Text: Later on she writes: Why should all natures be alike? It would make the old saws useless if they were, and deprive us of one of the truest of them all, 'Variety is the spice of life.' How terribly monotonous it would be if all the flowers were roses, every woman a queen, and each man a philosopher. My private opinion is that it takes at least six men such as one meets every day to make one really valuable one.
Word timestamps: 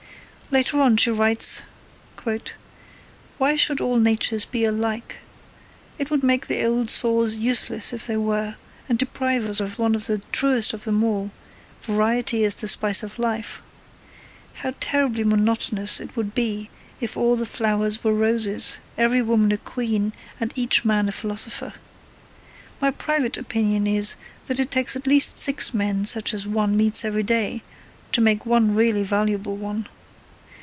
Later 0.53 0.81
on 0.81 0.97
she 0.97 1.09
writes: 1.09 1.61
Why 3.37 3.55
should 3.55 3.79
all 3.79 3.97
natures 3.97 4.43
be 4.43 4.65
alike? 4.65 5.19
It 5.97 6.11
would 6.11 6.23
make 6.23 6.47
the 6.47 6.65
old 6.65 6.89
saws 6.89 7.37
useless 7.37 7.93
if 7.93 8.05
they 8.05 8.17
were, 8.17 8.55
and 8.89 8.99
deprive 8.99 9.45
us 9.45 9.61
of 9.61 9.79
one 9.79 9.95
of 9.95 10.07
the 10.07 10.17
truest 10.33 10.73
of 10.73 10.83
them 10.83 11.05
all, 11.05 11.31
'Variety 11.83 12.43
is 12.43 12.55
the 12.55 12.67
spice 12.67 13.01
of 13.01 13.17
life.' 13.17 13.61
How 14.55 14.73
terribly 14.81 15.23
monotonous 15.23 16.01
it 16.01 16.17
would 16.17 16.35
be 16.35 16.69
if 16.99 17.15
all 17.15 17.37
the 17.37 17.45
flowers 17.45 18.03
were 18.03 18.13
roses, 18.13 18.79
every 18.97 19.21
woman 19.21 19.53
a 19.53 19.57
queen, 19.57 20.11
and 20.37 20.51
each 20.57 20.83
man 20.83 21.07
a 21.07 21.13
philosopher. 21.13 21.71
My 22.81 22.91
private 22.91 23.37
opinion 23.37 23.87
is 23.87 24.15
that 24.47 24.59
it 24.59 24.69
takes 24.69 24.97
at 24.97 25.07
least 25.07 25.37
six 25.37 25.73
men 25.73 26.03
such 26.03 26.33
as 26.33 26.45
one 26.45 26.75
meets 26.75 27.05
every 27.05 27.23
day 27.23 27.63
to 28.11 28.19
make 28.19 28.45
one 28.45 28.75
really 28.75 29.03
valuable 29.03 29.55
one. 29.55 29.87